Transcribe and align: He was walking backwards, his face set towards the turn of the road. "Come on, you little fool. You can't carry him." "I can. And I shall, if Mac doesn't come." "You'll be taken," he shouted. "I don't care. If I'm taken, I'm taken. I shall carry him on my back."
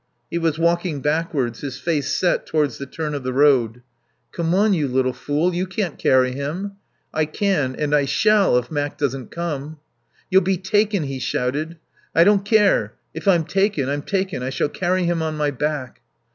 He 0.31 0.39
was 0.39 0.57
walking 0.57 0.99
backwards, 1.03 1.61
his 1.61 1.77
face 1.77 2.11
set 2.11 2.47
towards 2.47 2.79
the 2.79 2.87
turn 2.87 3.13
of 3.13 3.21
the 3.21 3.31
road. 3.33 3.83
"Come 4.31 4.55
on, 4.55 4.73
you 4.73 4.87
little 4.87 5.13
fool. 5.13 5.53
You 5.53 5.67
can't 5.67 5.99
carry 5.99 6.31
him." 6.31 6.71
"I 7.13 7.25
can. 7.25 7.75
And 7.75 7.93
I 7.93 8.05
shall, 8.05 8.57
if 8.57 8.71
Mac 8.71 8.97
doesn't 8.97 9.29
come." 9.29 9.77
"You'll 10.31 10.41
be 10.41 10.57
taken," 10.57 11.03
he 11.03 11.19
shouted. 11.19 11.77
"I 12.15 12.23
don't 12.23 12.43
care. 12.43 12.93
If 13.13 13.27
I'm 13.27 13.45
taken, 13.45 13.89
I'm 13.89 14.01
taken. 14.01 14.41
I 14.41 14.49
shall 14.49 14.69
carry 14.69 15.03
him 15.03 15.21
on 15.21 15.37
my 15.37 15.51
back." 15.51 16.01